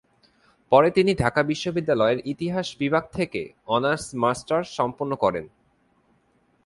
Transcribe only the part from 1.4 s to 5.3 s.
বিশ্ববিদ্যালয়ের ইতিহাস বিভাগ থেকে অনার্স-মাস্টার্স সম্পন্ন